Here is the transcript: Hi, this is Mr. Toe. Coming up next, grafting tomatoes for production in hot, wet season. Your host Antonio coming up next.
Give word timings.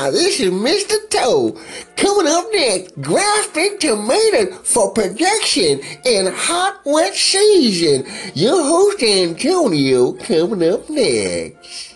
Hi, 0.00 0.10
this 0.10 0.40
is 0.40 0.50
Mr. 0.50 0.96
Toe. 1.10 1.60
Coming 1.94 2.26
up 2.26 2.46
next, 2.54 2.98
grafting 3.02 3.76
tomatoes 3.78 4.58
for 4.64 4.94
production 4.94 5.78
in 6.06 6.32
hot, 6.32 6.80
wet 6.86 7.14
season. 7.14 8.06
Your 8.34 8.62
host 8.62 9.02
Antonio 9.02 10.12
coming 10.12 10.72
up 10.72 10.88
next. 10.88 11.89